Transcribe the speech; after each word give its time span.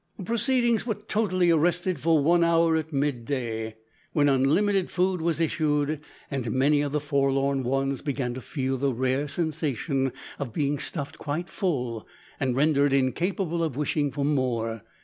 The 0.17 0.23
proceedings 0.23 0.87
were 0.87 0.95
totally 0.95 1.51
arrested 1.51 1.99
for 1.99 2.23
one 2.23 2.43
hour 2.43 2.75
at 2.75 2.91
mid 2.91 3.23
day, 3.23 3.75
when 4.13 4.29
unlimited 4.29 4.89
food 4.89 5.21
was 5.21 5.39
issued, 5.39 5.99
and 6.31 6.49
many 6.51 6.81
of 6.81 6.91
the 6.91 6.99
forlorn 6.99 7.61
ones 7.61 8.01
began 8.01 8.33
to 8.33 8.41
feel 8.41 8.77
the 8.77 8.95
rare 8.95 9.27
sensation 9.27 10.11
of 10.39 10.53
being 10.53 10.79
stuffed 10.79 11.19
quite 11.19 11.49
full 11.51 12.07
and 12.39 12.55
rendered 12.55 12.93
incapable 12.93 13.63
of 13.63 13.77
wishing 13.77 14.11
for 14.11 14.25
more! 14.25 14.81